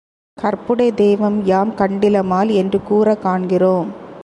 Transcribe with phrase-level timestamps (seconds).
[0.41, 3.89] கற்புடைத் தெய்வம் யாம் கண்டிலமால் என்று கூறக் காண்கிறோம்.